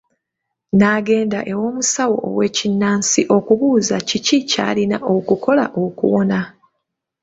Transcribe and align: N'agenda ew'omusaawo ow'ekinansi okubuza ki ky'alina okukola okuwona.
N'agenda 0.77 1.39
ew'omusaawo 1.53 2.17
ow'ekinansi 2.29 3.21
okubuza 3.37 3.95
ki 4.07 4.19
ky'alina 4.49 4.97
okukola 5.15 5.65
okuwona. 5.83 6.39